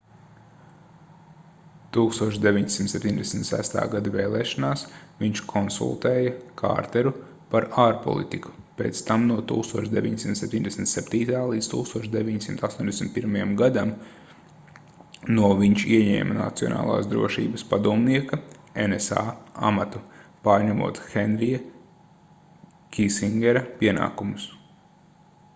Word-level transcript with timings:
1976. 1.95 3.73
gada 3.95 4.11
vēlēšanās 4.15 4.85
viņš 5.19 5.41
konsultēja 5.51 6.31
kārteru 6.61 7.11
par 7.51 7.67
ārpolitiku; 7.83 8.53
pēc 8.79 9.01
tam 9.09 9.27
no 9.31 9.37
1977. 9.51 11.37
līdz 11.51 11.69
1981. 11.75 13.53
gadam 13.63 13.93
no 15.39 15.53
viņš 15.63 15.85
ieņēma 15.99 16.37
nacionālās 16.41 17.09
drošības 17.13 17.67
padomnieka 17.75 18.41
nsa 18.87 19.27
amatu 19.71 20.01
pārņemot 20.49 21.03
henrija 21.13 21.61
kisingera 22.97 23.63
pienākumus 23.83 24.49